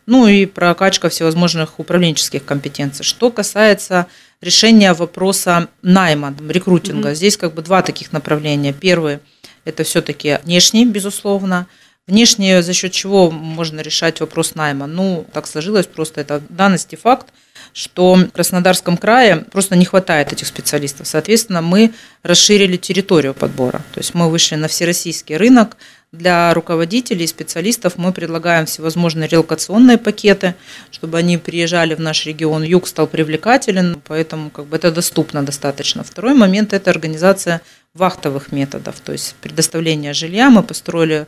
Ну 0.06 0.28
и 0.28 0.46
прокачка 0.46 1.10
всевозможных 1.10 1.80
управленческих 1.80 2.44
компетенций. 2.46 3.04
Что 3.04 3.32
касается 3.32 4.08
решения 4.42 4.94
вопроса 4.94 5.70
найма, 5.82 6.36
рекрутинга, 6.48 7.12
mm-hmm. 7.12 7.16
здесь 7.16 7.38
как 7.38 7.54
бы 7.54 7.62
два 7.62 7.82
таких 7.82 8.12
направления. 8.12 8.74
Первый– 8.74 9.20
это 9.66 9.84
все-таки 9.84 10.40
внешний, 10.44 10.86
безусловно– 10.86 11.68
Внешне 12.06 12.62
за 12.62 12.74
счет 12.74 12.92
чего 12.92 13.32
можно 13.32 13.80
решать 13.80 14.20
вопрос 14.20 14.56
найма? 14.56 14.88
Ну, 14.88 15.26
так 15.32 15.48
сложилось 15.48 15.88
просто, 15.88 16.20
это 16.20 16.42
данность 16.50 16.92
и 16.92 16.98
факт, 16.98 17.28
что 17.72 18.16
в 18.16 18.28
Краснодарском 18.32 18.98
крае 18.98 19.38
просто 19.38 19.78
не 19.78 19.86
хватает 19.86 20.34
этих 20.34 20.48
специалистов. 20.48 21.08
Соответственно, 21.08 21.62
мы 21.62 21.94
расширили 22.22 22.76
территорию 22.76 23.34
подбора. 23.34 23.82
То 23.94 24.02
есть 24.02 24.14
мы 24.16 24.30
вышли 24.30 24.56
на 24.56 24.68
всероссийский 24.68 25.38
рынок. 25.38 25.78
Для 26.14 26.54
руководителей 26.54 27.24
и 27.26 27.28
специалистов 27.28 27.98
мы 27.98 28.14
предлагаем 28.14 28.68
всевозможные 28.68 29.28
релокационные 29.28 29.98
пакеты, 29.98 30.54
чтобы 30.92 31.18
они 31.18 31.40
приезжали 31.40 31.96
в 31.96 32.00
наш 32.00 32.28
регион. 32.28 32.62
Юг 32.62 32.88
стал 32.88 33.08
привлекателен, 33.08 34.00
поэтому 34.08 34.52
как 34.52 34.66
бы 34.66 34.76
это 34.76 34.92
доступно 34.92 35.44
достаточно. 35.44 36.04
Второй 36.04 36.36
момент– 36.36 36.72
это 36.74 36.92
организация 36.92 37.64
вахтовых 37.96 38.52
методов, 38.52 39.00
то 39.00 39.12
есть 39.12 39.34
предоставление 39.42 40.14
жилья. 40.14 40.52
Мы 40.52 40.62
построили 40.62 41.26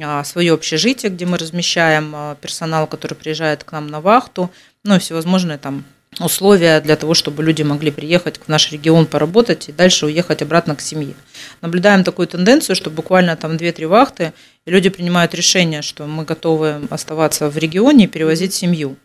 а, 0.00 0.22
свое 0.22 0.54
общежитие, 0.54 1.10
где 1.10 1.26
мы 1.26 1.36
размещаем 1.36 2.12
а, 2.14 2.36
персонал, 2.36 2.86
который 2.86 3.14
приезжает 3.14 3.64
к 3.64 3.72
нам 3.72 3.88
на 3.88 4.00
вахту, 4.00 4.52
ну 4.84 4.94
и 4.94 5.00
всевозможные 5.00 5.58
там 5.58 5.84
условия 6.20 6.80
для 6.80 6.96
того, 6.96 7.14
чтобы 7.14 7.42
люди 7.42 7.62
могли 7.62 7.90
приехать 7.90 8.38
в 8.38 8.48
наш 8.48 8.72
регион 8.72 9.06
поработать 9.06 9.68
и 9.68 9.72
дальше 9.72 10.06
уехать 10.06 10.42
обратно 10.42 10.74
к 10.74 10.80
семье. 10.80 11.14
Наблюдаем 11.60 12.04
такую 12.04 12.28
тенденцию, 12.28 12.76
что 12.76 12.90
буквально 12.90 13.36
там 13.36 13.52
2-3 13.52 13.86
вахты, 13.86 14.32
и 14.64 14.70
люди 14.70 14.88
принимают 14.88 15.34
решение, 15.34 15.82
что 15.82 16.06
мы 16.06 16.24
готовы 16.24 16.82
оставаться 16.90 17.48
в 17.48 17.56
регионе 17.56 18.04
и 18.04 18.08
перевозить 18.08 18.54
семью. 18.54 18.96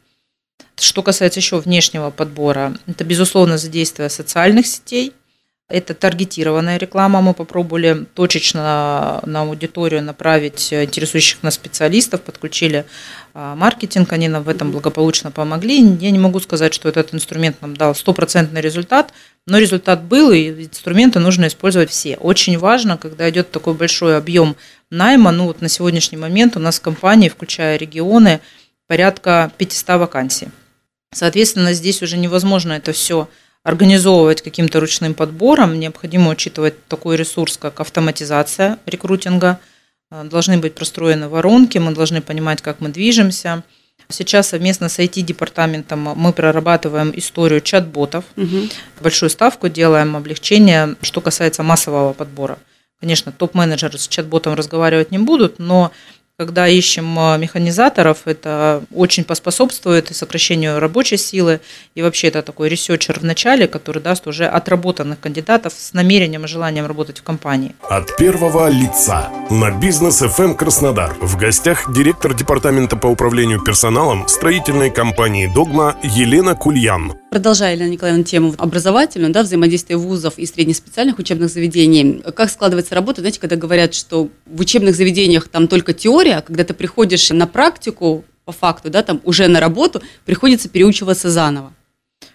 Что 0.76 1.04
касается 1.04 1.40
еще 1.40 1.60
внешнего 1.60 2.10
подбора, 2.10 2.78
это, 2.88 3.04
безусловно, 3.04 3.58
задействие 3.58 4.10
социальных 4.10 4.68
сетей– 4.68 5.14
это 5.70 5.94
таргетированная 5.94 6.78
реклама. 6.78 7.22
Мы 7.22 7.34
попробовали 7.34 8.06
точечно 8.14 9.22
на 9.26 9.42
аудиторию 9.42 10.04
направить 10.04 10.74
интересующих 10.74 11.42
нас 11.42 11.56
специалистов, 11.56 12.22
подключили 12.22 12.86
а, 13.34 13.56
маркетинг, 13.56 14.12
они 14.14 14.28
нам 14.28 14.44
в 14.44 14.50
этом 14.50 14.72
благополучно 14.72 15.32
помогли. 15.32 15.78
Я 16.00 16.12
не 16.12 16.20
могу 16.20 16.40
сказать, 16.40 16.74
что 16.74 16.90
этот 16.90 17.14
инструмент 17.14 17.62
нам 17.62 17.76
дал 17.76 17.96
стопроцентный 17.96 18.62
результат, 18.62 19.14
но 19.48 19.58
результат 19.58 20.04
был, 20.04 20.32
и 20.32 20.66
инструменты 20.66 21.20
нужно 21.20 21.48
использовать 21.48 21.90
все. 21.90 22.18
Очень 22.18 22.58
важно, 22.58 22.98
когда 22.98 23.30
идет 23.30 23.52
такой 23.52 23.74
большой 23.74 24.18
объем 24.18 24.56
найма, 24.92 25.32
ну 25.32 25.46
вот 25.46 25.62
на 25.62 25.70
сегодняшний 25.70 26.18
момент 26.18 26.56
у 26.58 26.60
нас 26.60 26.80
в 26.80 26.82
компании, 26.82 27.30
включая 27.30 27.78
регионы, 27.78 28.42
порядка 28.88 29.52
500 29.58 30.00
вакансий. 30.00 30.50
Соответственно, 31.14 31.74
здесь 31.74 32.02
уже 32.02 32.18
невозможно 32.18 32.74
это 32.74 32.92
все 32.92 33.30
организовывать 33.64 34.42
каким-то 34.42 34.80
ручным 34.80 35.14
подбором, 35.14 35.80
необходимо 35.80 36.30
учитывать 36.30 36.86
такой 36.88 37.16
ресурс, 37.16 37.58
как 37.58 37.80
автоматизация 37.80 38.78
рекрутинга. 38.86 39.60
Э, 40.12 40.24
должны 40.24 40.58
быть 40.58 40.76
простроены 40.76 41.30
воронки, 41.30 41.78
мы 41.78 41.94
должны 41.94 42.22
понимать, 42.22 42.62
как 42.62 42.82
мы 42.82 42.90
движемся. 42.90 43.64
Сейчас 44.10 44.50
совместно 44.50 44.90
с 44.90 45.00
IT-департаментом 45.00 46.00
мы 46.16 46.34
прорабатываем 46.34 47.14
историю 47.16 47.62
чат-ботов. 47.62 48.26
Угу. 48.36 48.70
Большую 49.02 49.30
ставку 49.30 49.70
делаем, 49.70 50.16
облегчение, 50.16 50.96
что 51.02 51.22
касается 51.22 51.64
массового 51.64 52.12
подбора. 52.12 52.60
Конечно, 53.00 53.32
топ-менеджеры 53.32 53.98
с 53.98 54.08
чат-ботом 54.08 54.56
разговаривать 54.56 55.12
не 55.12 55.20
будут, 55.20 55.58
но 55.58 55.92
когда 56.38 56.68
ищем 56.68 57.18
а, 57.20 57.38
механизаторов, 57.38 58.22
это 58.26 58.84
очень 58.92 59.24
поспособствует 59.24 60.10
и 60.10 60.16
сокращению 60.16 60.80
рабочей 60.80 61.18
силы, 61.18 61.60
и 61.94 62.02
вообще 62.02 62.30
это 62.30 62.42
такой 62.42 62.70
researcher 62.70 63.20
в 63.20 63.24
начале, 63.24 63.68
который 63.68 64.02
даст 64.02 64.26
уже 64.26 64.46
отработанных 64.46 65.20
кандидатов 65.20 65.74
с 65.78 65.94
намерением 65.94 66.46
и 66.46 66.48
желанием 66.48 66.88
работать 66.88 67.20
в 67.20 67.24
компании. 67.24 67.76
От 67.88 68.18
первого 68.18 68.68
лица 68.68 69.30
на 69.52 69.70
бизнес 69.70 70.24
FM 70.24 70.44
эм 70.44 70.56
Краснодар. 70.56 71.16
В 71.22 71.38
гостях 71.38 71.94
директор 71.94 72.34
департамента 72.34 72.98
по 72.98 73.08
управлению 73.08 73.62
персоналом 73.62 74.28
строительной 74.28 74.90
компании 74.90 75.46
«Догма» 75.46 75.96
Елена 76.02 76.56
Кульян. 76.56 77.14
Продолжая, 77.34 77.74
Елена 77.74 77.90
Николаевна, 77.90 78.24
тему 78.24 78.54
образовательную, 78.60 79.34
да, 79.34 79.42
взаимодействия 79.42 79.98
вузов 79.98 80.38
и 80.38 80.46
среднеспециальных 80.46 81.18
учебных 81.18 81.50
заведений. 81.50 82.22
Как 82.36 82.52
складывается 82.52 82.94
работа, 82.94 83.22
знаете, 83.22 83.40
когда 83.40 83.56
говорят, 83.56 83.96
что 83.96 84.30
в 84.46 84.62
учебных 84.62 84.96
заведениях 84.96 85.48
там 85.48 85.68
только 85.68 85.94
теория, 85.94 86.36
а 86.36 86.42
когда 86.44 86.64
ты 86.64 86.76
приходишь 86.76 87.32
на 87.32 87.48
практику, 87.48 88.24
по 88.46 88.52
факту, 88.52 88.92
да, 88.92 89.02
там 89.02 89.20
уже 89.24 89.48
на 89.48 89.60
работу, 89.60 90.04
приходится 90.26 90.70
переучиваться 90.70 91.32
заново. 91.32 91.74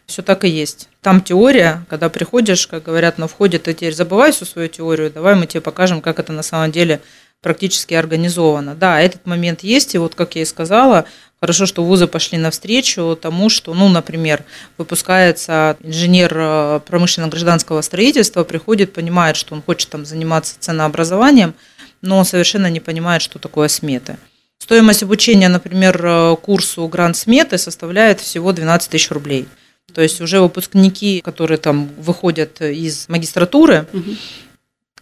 Все 0.07 0.23
так 0.23 0.45
и 0.45 0.49
есть. 0.49 0.89
Там 1.01 1.21
теория, 1.21 1.87
когда 1.89 2.09
приходишь, 2.09 2.67
как 2.67 2.83
говорят 2.83 3.19
на 3.19 3.29
входе, 3.29 3.61
ты 3.61 3.75
теперь 3.75 3.95
забывай 3.95 4.33
всю 4.33 4.47
свою 4.47 4.67
теорию, 4.67 5.13
давай 5.13 5.37
мы 5.37 5.47
тебе 5.47 5.61
покажем, 5.61 6.01
как 6.01 6.19
это 6.19 6.33
на 6.33 6.43
самом 6.43 6.73
деле 6.73 7.01
практически 7.43 7.95
организовано. 7.95 8.75
Да, 8.75 9.01
этот 9.01 9.27
момент 9.27 9.63
есть, 9.63 9.95
и 9.95 9.99
вот, 9.99 10.15
как 10.15 10.35
я 10.37 10.43
и 10.43 10.45
сказала, 10.45 11.05
хорошо, 11.41 11.67
что 11.67 11.85
вузы 11.85 12.07
пошли 12.07 12.39
навстречу 12.39 13.17
тому, 13.21 13.49
что, 13.49 13.75
ну, 13.75 13.89
например, 13.89 14.45
выпускается 14.77 15.77
инженер 15.81 16.33
э, 16.37 16.81
промышленно-гражданского 16.87 17.81
строительства, 17.83 18.45
приходит, 18.45 18.93
понимает, 18.93 19.37
что 19.37 19.55
он 19.55 19.63
хочет 19.63 19.91
там 19.91 20.05
заниматься 20.05 20.57
ценообразованием, 20.59 21.55
но 22.03 22.19
он 22.19 22.25
совершенно 22.25 22.69
не 22.69 22.81
понимает, 22.81 23.23
что 23.23 23.39
такое 23.39 23.69
сметы. 23.69 24.19
Стоимость 24.59 25.05
обучения, 25.05 25.49
например, 25.49 26.01
э, 26.05 26.37
курсу 26.43 26.87
грант 26.89 27.17
сметы 27.17 27.57
составляет 27.57 28.21
всего 28.21 28.53
12 28.53 28.91
тысяч 28.91 29.11
рублей. 29.11 29.47
То 29.95 30.03
есть 30.03 30.21
уже 30.21 30.41
выпускники, 30.41 31.21
которые 31.21 31.59
там 31.59 31.89
выходят 31.97 32.61
из 32.61 33.09
магистратуры, 33.09 33.87
угу. 33.93 34.17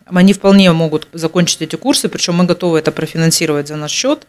Они 0.07 0.33
вполне 0.33 0.71
могут 0.73 1.09
закончить 1.13 1.63
эти 1.63 1.77
курсы, 1.77 2.09
причем 2.09 2.35
мы 2.37 2.45
готовы 2.45 2.79
это 2.79 2.93
профинансировать 2.93 3.69
за 3.69 3.77
наш 3.77 3.91
счет. 3.91 4.27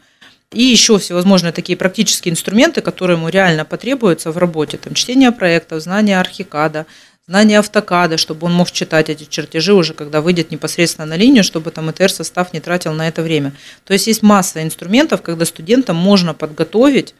И 0.51 0.63
еще 0.63 0.97
всевозможные 0.97 1.51
такие 1.51 1.77
практические 1.77 2.31
инструменты, 2.31 2.81
которые 2.81 3.17
ему 3.17 3.29
реально 3.29 3.65
потребуются 3.65 4.31
в 4.31 4.37
работе. 4.37 4.77
Там 4.77 4.93
чтение 4.93 5.31
проектов, 5.31 5.83
знание 5.83 6.19
архикада, 6.19 6.85
знание 7.27 7.59
автокада, 7.59 8.17
чтобы 8.17 8.47
он 8.47 8.53
мог 8.53 8.71
читать 8.71 9.09
эти 9.09 9.25
чертежи 9.25 9.73
уже, 9.73 9.93
когда 9.93 10.21
выйдет 10.21 10.49
непосредственно 10.49 11.05
на 11.05 11.17
линию, 11.17 11.43
чтобы 11.43 11.71
там 11.71 11.91
ИТР-состав 11.91 12.53
не 12.53 12.61
тратил 12.61 12.93
на 12.93 13.07
это 13.07 13.21
время. 13.21 13.53
То 13.83 13.93
есть 13.93 14.07
есть 14.07 14.23
масса 14.23 14.63
инструментов, 14.63 15.21
когда 15.21 15.45
студента 15.45 15.93
можно 15.93 16.33
подготовить 16.33 17.13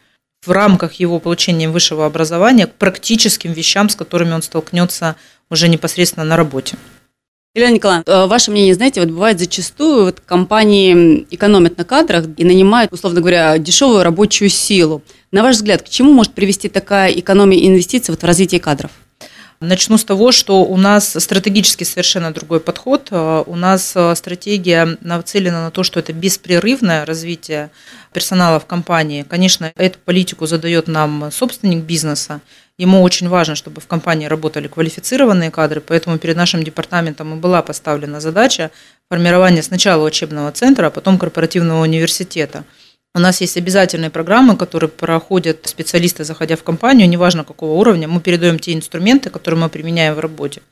в 0.46 0.50
рамках 0.50 0.94
его 0.94 1.20
получения 1.20 1.68
высшего 1.68 2.06
образования 2.06 2.66
к 2.66 2.74
практическим 2.74 3.52
вещам, 3.52 3.88
с 3.88 3.96
которыми 3.96 4.32
он 4.32 4.42
столкнется 4.42 5.16
уже 5.50 5.68
непосредственно 5.68 6.24
на 6.24 6.36
работе. 6.36 6.76
Елена 7.58 7.74
Николаевна, 7.74 8.04
э, 8.06 8.26
ваше 8.26 8.52
мнение, 8.52 8.74
знаете, 8.74 9.00
вот 9.00 9.10
бывает 9.10 9.40
зачастую 9.40 10.04
вот 10.04 10.20
компании 10.20 11.26
экономят 11.30 11.76
на 11.76 11.84
кадрах 11.84 12.26
и 12.36 12.44
нанимают, 12.44 12.92
условно 12.92 13.20
говоря, 13.20 13.58
дешевую 13.58 14.04
рабочую 14.04 14.48
силу. 14.48 15.02
На 15.32 15.42
ваш 15.42 15.56
взгляд, 15.56 15.82
к 15.82 15.88
чему 15.88 16.12
может 16.12 16.34
привести 16.34 16.68
такая 16.68 17.10
экономия 17.10 17.66
инвестиций 17.66 18.12
вот 18.12 18.22
в 18.22 18.26
развитие 18.26 18.60
кадров? 18.60 18.92
Начну 19.60 19.98
с 19.98 20.04
того, 20.04 20.30
что 20.30 20.64
у 20.64 20.76
нас 20.76 21.16
стратегически 21.18 21.82
совершенно 21.82 22.32
другой 22.32 22.60
подход. 22.60 23.08
Э, 23.10 23.42
у 23.44 23.56
нас 23.56 23.92
э, 23.96 24.14
стратегия 24.14 24.96
нацелена 25.00 25.64
на 25.64 25.70
то, 25.72 25.82
что 25.82 25.98
это 25.98 26.12
беспрерывное 26.12 27.04
развитие 27.04 27.70
персонала 28.12 28.60
в 28.60 28.66
компании. 28.66 29.24
Конечно, 29.28 29.72
эту 29.74 29.98
политику 29.98 30.46
задает 30.46 30.86
нам 30.86 31.32
собственник 31.32 31.82
бизнеса. 31.82 32.40
Ему 32.78 33.02
очень 33.02 33.28
важно, 33.28 33.56
чтобы 33.56 33.80
в 33.80 33.88
компании 33.88 34.26
работали 34.26 34.68
квалифицированные 34.68 35.50
кадры, 35.50 35.80
поэтому 35.80 36.18
перед 36.18 36.36
нашим 36.36 36.62
департаментом 36.62 37.34
и 37.34 37.40
была 37.40 37.60
поставлена 37.60 38.20
задача 38.20 38.70
формирования 39.10 39.64
сначала 39.64 40.06
учебного 40.06 40.52
центра, 40.52 40.86
а 40.86 40.90
потом 40.90 41.18
корпоративного 41.18 41.82
университета– 41.82 42.64
у 43.14 43.20
нас 43.20 43.40
есть 43.40 43.56
обязательные 43.56 44.10
программы, 44.10 44.56
которые 44.56 44.90
проходят 44.90 45.66
специалисты, 45.66 46.24
заходя 46.24 46.56
в 46.56 46.62
компанию, 46.62 47.08
неважно 47.08 47.44
какого 47.44 47.72
уровня, 47.72 48.06
мы 48.06 48.20
передаем 48.20 48.58
те 48.58 48.74
инструменты, 48.74 49.30
которые 49.30 49.60
мы 49.60 49.68
применяем 49.68 50.14
в 50.14 50.20
работе. 50.20 50.62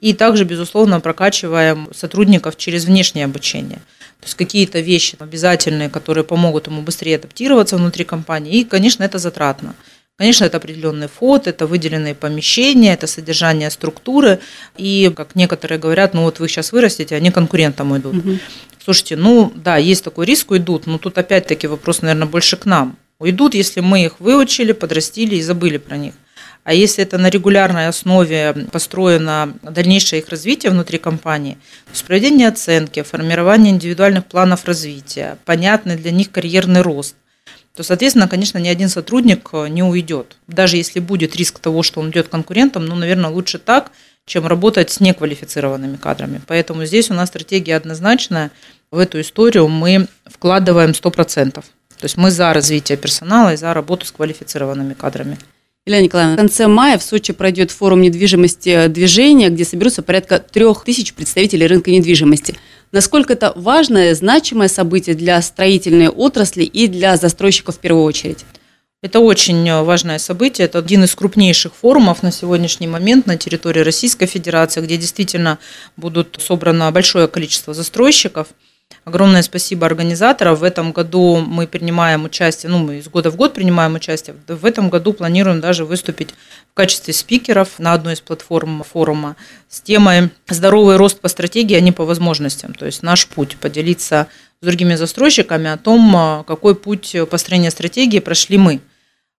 И 0.00 0.12
также, 0.12 0.44
безусловно, 0.44 1.00
прокачиваем 1.00 1.88
сотрудников 1.94 2.56
через 2.56 2.84
внешнее 2.84 3.24
обучение. 3.24 3.78
То 4.20 4.26
есть 4.26 4.34
какие-то 4.34 4.80
вещи 4.80 5.16
обязательные, 5.18 5.90
которые 5.90 6.24
помогут 6.24 6.66
ему 6.66 6.82
быстрее 6.82 7.16
адаптироваться 7.16 7.76
внутри 7.76 8.04
компании. 8.04 8.60
И, 8.60 8.64
конечно, 8.64 9.04
это 9.04 9.18
затратно. 9.18 9.74
Конечно, 10.16 10.44
это 10.44 10.58
определенный 10.58 11.08
фот, 11.08 11.48
это 11.48 11.66
выделенные 11.66 12.14
помещения, 12.14 12.92
это 12.92 13.08
содержание 13.08 13.68
структуры. 13.70 14.38
И, 14.76 15.12
как 15.16 15.34
некоторые 15.34 15.80
говорят, 15.80 16.14
ну 16.14 16.22
вот 16.22 16.38
вы 16.38 16.48
сейчас 16.48 16.70
вырастете, 16.70 17.16
они 17.16 17.32
конкурентам 17.32 17.96
идут. 17.96 18.16
Угу. 18.16 18.38
Слушайте, 18.84 19.16
ну 19.16 19.52
да, 19.56 19.76
есть 19.76 20.04
такой 20.04 20.26
риск, 20.26 20.52
уйдут, 20.52 20.86
но 20.86 20.98
тут 20.98 21.18
опять-таки 21.18 21.66
вопрос, 21.66 22.02
наверное, 22.02 22.28
больше 22.28 22.56
к 22.56 22.64
нам. 22.64 22.96
Уйдут, 23.18 23.54
если 23.54 23.80
мы 23.80 24.04
их 24.04 24.20
выучили, 24.20 24.72
подрастили 24.72 25.34
и 25.34 25.42
забыли 25.42 25.78
про 25.78 25.96
них. 25.96 26.14
А 26.62 26.72
если 26.72 27.02
это 27.02 27.18
на 27.18 27.28
регулярной 27.28 27.88
основе 27.88 28.54
построено 28.70 29.52
дальнейшее 29.62 30.22
их 30.22 30.28
развитие 30.28 30.70
внутри 30.70 30.98
компании, 30.98 31.54
то 31.86 31.92
есть 31.92 32.04
проведение 32.04 32.48
оценки, 32.48 33.02
формирование 33.02 33.72
индивидуальных 33.72 34.26
планов 34.26 34.64
развития, 34.64 35.38
понятный 35.44 35.96
для 35.96 36.10
них 36.10 36.30
карьерный 36.30 36.80
рост, 36.80 37.16
то, 37.76 37.82
соответственно, 37.82 38.28
конечно, 38.28 38.58
ни 38.58 38.68
один 38.68 38.88
сотрудник 38.88 39.48
э, 39.52 39.68
не 39.68 39.82
уйдет. 39.82 40.36
Даже 40.46 40.76
если 40.76 41.00
будет 41.00 41.34
риск 41.34 41.58
того, 41.58 41.82
что 41.82 42.00
он 42.00 42.10
идет 42.10 42.28
конкурентом, 42.28 42.86
ну, 42.86 42.94
наверное, 42.94 43.30
лучше 43.30 43.58
так, 43.58 43.90
чем 44.26 44.46
работать 44.46 44.90
с 44.90 45.00
неквалифицированными 45.00 45.96
кадрами. 45.96 46.40
Поэтому 46.46 46.84
здесь 46.84 47.10
у 47.10 47.14
нас 47.14 47.28
стратегия 47.28 47.76
однозначная. 47.76 48.52
В 48.90 48.98
эту 48.98 49.20
историю 49.20 49.68
мы 49.68 50.06
вкладываем 50.24 50.90
100%. 50.90 51.52
То 51.52 51.62
есть 52.02 52.16
мы 52.16 52.30
за 52.30 52.52
развитие 52.52 52.96
персонала 52.96 53.52
и 53.52 53.56
за 53.56 53.74
работу 53.74 54.06
с 54.06 54.12
квалифицированными 54.12 54.94
кадрами. 54.94 55.38
Елена 55.86 56.04
Николаевна, 56.04 56.34
в 56.34 56.38
конце 56.38 56.66
мая 56.66 56.96
в 56.96 57.02
Сочи 57.02 57.34
пройдет 57.34 57.70
форум 57.70 58.00
недвижимости 58.00 58.86
движения, 58.86 59.50
где 59.50 59.66
соберутся 59.66 60.02
порядка 60.02 60.38
трех 60.38 60.82
тысяч 60.82 61.12
представителей 61.12 61.66
рынка 61.66 61.90
недвижимости. 61.90 62.56
Насколько 62.90 63.34
это 63.34 63.52
важное, 63.54 64.14
значимое 64.14 64.68
событие 64.68 65.14
для 65.14 65.42
строительной 65.42 66.08
отрасли 66.08 66.64
и 66.64 66.86
для 66.86 67.18
застройщиков 67.18 67.76
в 67.76 67.80
первую 67.80 68.04
очередь? 68.04 68.46
Это 69.02 69.20
очень 69.20 69.70
важное 69.82 70.18
событие. 70.18 70.64
Это 70.64 70.78
один 70.78 71.04
из 71.04 71.14
крупнейших 71.14 71.74
форумов 71.74 72.22
на 72.22 72.32
сегодняшний 72.32 72.86
момент 72.86 73.26
на 73.26 73.36
территории 73.36 73.80
Российской 73.80 74.24
Федерации, 74.24 74.80
где 74.80 74.96
действительно 74.96 75.58
будут 75.98 76.38
собрано 76.40 76.90
большое 76.92 77.28
количество 77.28 77.74
застройщиков– 77.74 78.48
Огромное 79.04 79.42
спасибо 79.42 79.86
организаторам. 79.86 80.54
В 80.54 80.62
этом 80.64 80.92
году 80.92 81.36
мы 81.36 81.66
принимаем 81.66 82.24
участие, 82.24 82.70
ну, 82.70 82.78
мы 82.78 82.98
из 82.98 83.08
года 83.08 83.30
в 83.30 83.36
год 83.36 83.52
принимаем 83.52 83.94
участие. 83.94 84.36
В 84.48 84.64
этом 84.64 84.88
году 84.88 85.12
планируем 85.12 85.60
даже 85.60 85.84
выступить 85.84 86.34
в 86.70 86.74
качестве 86.74 87.12
спикеров 87.12 87.78
на 87.78 87.92
одной 87.92 88.14
из 88.14 88.20
платформ 88.20 88.82
форума 88.82 89.36
с 89.68 89.80
темой 89.80 90.30
«Здоровый 90.48 90.96
рост 90.96 91.20
по 91.20 91.28
стратегии, 91.28 91.76
а 91.76 91.80
не 91.80 91.92
по 91.92 92.04
возможностям». 92.04 92.72
То 92.74 92.86
есть 92.86 93.02
наш 93.02 93.26
путь– 93.26 93.56
поделиться 93.60 94.28
с 94.62 94.64
другими 94.64 94.94
застройщиками 94.94 95.68
о 95.70 95.76
том, 95.76 96.44
какой 96.46 96.74
путь 96.74 97.14
построения 97.30 97.70
стратегии 97.70 98.20
прошли 98.20 98.56
мы. 98.56 98.80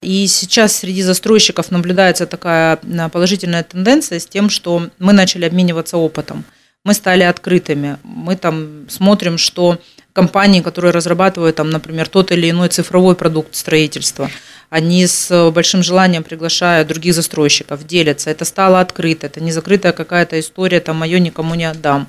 И 0.01 0.27
сейчас 0.27 0.75
среди 0.75 1.01
застройщиков 1.01 1.71
наблюдается 1.71 2.27
такая 2.27 2.79
положительная 3.11 3.63
тенденция 3.63 4.19
с 4.19 4.27
тем, 4.27 4.49
что 4.49 4.89
мы 4.99 5.13
начали 5.13 5.45
обмениваться 5.45 5.97
опытом– 5.97 6.45
мы 6.85 6.93
стали 6.93 7.23
открытыми. 7.23 7.97
Мы 8.03 8.37
там 8.37 8.89
смотрим, 8.89 9.37
что 9.37 9.79
компании, 10.13 10.61
которые 10.61 10.91
разрабатывают, 10.91 11.57
там, 11.57 11.69
например, 11.69 12.07
тот 12.07 12.31
или 12.31 12.49
иной 12.49 12.69
цифровой 12.69 13.15
продукт 13.15 13.53
строительства, 13.55 14.29
они 14.69 15.05
с 15.05 15.51
большим 15.51 15.83
желанием 15.83 16.23
приглашают 16.23 16.87
других 16.87 17.13
застройщиков, 17.13 17.85
делятся. 17.85 18.29
Это 18.29 18.45
стало 18.45 18.79
открыто, 18.79 19.27
это 19.27 19.41
не 19.41 19.51
закрытая 19.51 19.91
какая-то 19.91 20.39
история, 20.39 20.79
там, 20.79 20.95
мое 20.97 21.19
никому 21.19 21.55
не 21.55 21.65
отдам. 21.65 22.07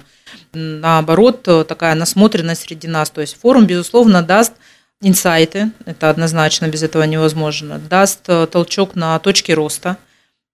Наоборот, 0.52 1.42
такая 1.66 1.94
насмотренность 1.94 2.62
среди 2.62 2.86
нас. 2.86 3.10
То 3.10 3.22
есть 3.22 3.36
форум, 3.40 3.66
безусловно, 3.66 4.22
даст 4.22 4.52
инсайты, 5.02 5.70
это 5.84 6.10
однозначно, 6.10 6.68
без 6.68 6.82
этого 6.82 7.02
невозможно, 7.02 7.78
даст 7.78 8.28
толчок 8.50 8.94
на 8.94 9.18
точки 9.18 9.52
роста, 9.52 9.96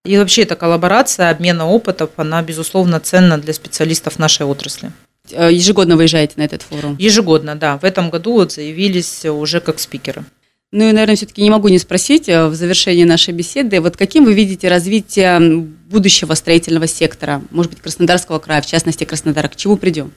и 0.04 0.18
вообще 0.18 0.42
эта 0.42 0.56
коллаборация, 0.56 1.30
обмена 1.30 1.66
опытов, 1.66 2.10
она, 2.16 2.42
безусловно, 2.42 2.98
ценна 2.98 3.38
для 3.38 3.52
специалистов 3.52 4.18
нашей 4.18 4.46
отрасли. 4.46 4.90
Э, 5.30 5.52
ежегодно 5.52 5.96
выезжаете 5.96 6.34
на 6.36 6.42
этот 6.42 6.62
форум? 6.62 6.96
Ежегодно, 6.98 7.54
да. 7.54 7.78
В 7.78 7.84
этом 7.84 8.10
году 8.10 8.32
вот 8.32 8.52
заявились 8.52 9.24
уже 9.24 9.60
как 9.60 9.78
спикеры. 9.78 10.24
Ну 10.72 10.88
и, 10.88 10.92
наверное, 10.92 11.16
все-таки 11.16 11.42
не 11.42 11.50
могу 11.50 11.68
не 11.68 11.78
спросить 11.78 12.28
э, 12.28 12.48
в 12.48 12.54
завершении 12.54 13.04
нашей 13.04 13.34
беседы, 13.34 13.80
вот 13.80 13.96
каким 13.96 14.24
вы 14.24 14.34
видите 14.34 14.68
развитие 14.68 15.38
будущего 15.38 16.34
строительного 16.34 16.86
сектора, 16.86 17.42
может 17.50 17.70
быть, 17.70 17.82
Краснодарского 17.82 18.38
края, 18.38 18.62
в 18.62 18.66
частности 18.66 19.04
Краснодара, 19.04 19.48
к 19.48 19.56
чему 19.56 19.76
придем? 19.76 20.12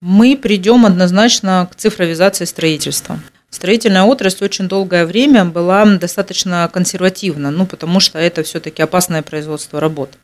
Мы 0.00 0.36
придем 0.36 0.84
однозначно 0.84 1.68
к 1.70 1.76
цифровизации 1.76 2.44
строительства. 2.46 3.20
Строительная 3.52 4.04
отрасль 4.04 4.44
очень 4.44 4.66
долгое 4.66 5.04
время 5.04 5.44
была 5.44 5.84
достаточно 5.84 6.68
консервативна, 6.72 7.50
ну, 7.50 7.66
потому 7.66 8.00
что 8.00 8.18
это 8.18 8.42
все-таки 8.42 8.82
опасное 8.82 9.22
производство 9.22 9.78
работ. 9.78 10.14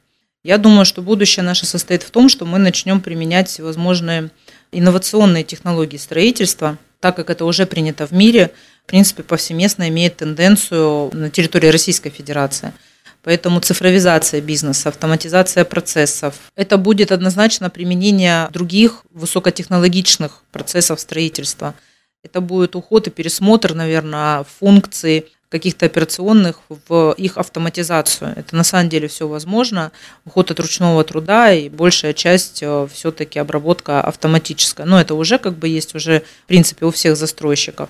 Я 0.42 0.56
думаю, 0.56 0.86
что 0.86 1.02
будущее 1.02 1.44
наше 1.44 1.66
состоит 1.66 2.02
в 2.02 2.10
том, 2.10 2.30
что 2.30 2.46
мы 2.46 2.58
начнем 2.58 3.02
применять 3.02 3.48
всевозможные 3.48 4.30
инновационные 4.72 5.44
технологии 5.44 5.98
строительства, 5.98 6.78
так 7.00 7.16
как 7.16 7.28
это 7.28 7.44
уже 7.44 7.66
принято 7.66 8.06
в 8.06 8.12
мире, 8.12 8.50
в 8.84 8.88
принципе, 8.88 9.22
повсеместно 9.22 9.90
имеет 9.90 10.16
тенденцию 10.16 11.10
на 11.12 11.28
территории 11.28 11.68
Российской 11.68 12.08
Федерации. 12.08 12.72
Поэтому 13.22 13.60
цифровизация 13.60 14.40
бизнеса, 14.40 14.88
автоматизация 14.88 15.66
процессов. 15.66 16.34
Это 16.56 16.78
будет 16.78 17.12
однозначно 17.12 17.68
применение 17.68 18.48
других 18.52 19.02
высокотехнологичных 19.12 20.44
процессов 20.50 20.98
строительства– 20.98 21.74
это 22.22 22.40
будет 22.40 22.76
уход 22.76 23.06
и 23.06 23.10
пересмотр, 23.10 23.74
наверное, 23.74 24.44
функций 24.44 25.26
каких-то 25.48 25.86
операционных 25.86 26.60
в 26.68 27.14
их 27.16 27.38
автоматизацию. 27.38 28.34
Это 28.36 28.54
на 28.54 28.64
самом 28.64 28.88
деле 28.90 29.08
все 29.08 29.26
возможно. 29.26 29.92
Уход 30.26 30.50
от 30.50 30.60
ручного 30.60 31.02
труда 31.04 31.52
и 31.52 31.68
большая 31.70 32.12
часть 32.12 32.62
э, 32.62 32.86
все-таки 32.92 33.38
обработка 33.38 34.02
автоматическая. 34.02 34.86
Но 34.86 35.00
это 35.00 35.14
уже 35.14 35.38
как 35.38 35.56
бы 35.56 35.68
есть 35.68 35.94
уже 35.94 36.22
в 36.44 36.46
принципе 36.48 36.84
у 36.84 36.90
всех 36.90 37.16
застройщиков. 37.16 37.88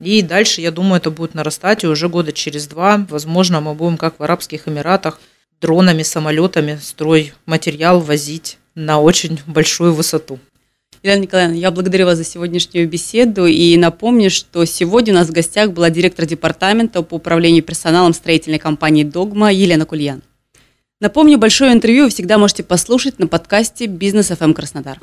И 0.00 0.20
дальше, 0.20 0.60
я 0.60 0.72
думаю, 0.72 0.98
это 0.98 1.10
будет 1.10 1.34
нарастать, 1.34 1.84
и 1.84 1.86
уже 1.86 2.08
года 2.08 2.32
через 2.32 2.66
два, 2.66 3.06
возможно, 3.08 3.60
мы 3.62 3.72
будем, 3.74 3.96
как 3.96 4.18
в 4.18 4.22
Арабских 4.22 4.68
Эмиратах, 4.68 5.20
дронами, 5.60 6.02
самолетами 6.02 6.78
строй 6.82 7.32
материал 7.46 8.00
возить 8.00 8.58
на 8.74 9.00
очень 9.00 9.40
большую 9.46 9.94
высоту. 9.94 10.38
Елена 11.06 11.22
Николаевна, 11.22 11.54
я 11.54 11.70
благодарю 11.70 12.06
вас 12.06 12.18
за 12.18 12.24
сегодняшнюю 12.24 12.88
беседу 12.88 13.46
и 13.46 13.76
напомню, 13.76 14.28
что 14.28 14.64
сегодня 14.64 15.14
у 15.14 15.16
нас 15.16 15.28
в 15.28 15.32
гостях 15.32 15.70
была 15.70 15.88
директор 15.88 16.26
департамента 16.26 17.00
по 17.02 17.14
управлению 17.14 17.62
персоналом 17.62 18.12
строительной 18.12 18.58
компании 18.58 19.04
«Догма» 19.04 19.52
Елена 19.52 19.86
Кульян. 19.86 20.22
Напомню, 21.00 21.38
большое 21.38 21.72
интервью 21.72 22.04
вы 22.04 22.10
всегда 22.10 22.38
можете 22.38 22.64
послушать 22.64 23.20
на 23.20 23.28
подкасте 23.28 23.86
«Бизнес 23.86 24.30
ФМ 24.30 24.52
Краснодар». 24.52 24.98